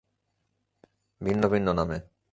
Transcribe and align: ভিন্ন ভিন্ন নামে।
ভিন্ন 1.21 1.43
ভিন্ন 1.47 1.67
নামে। 1.73 1.97